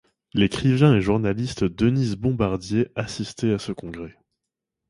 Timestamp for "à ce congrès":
3.53-4.17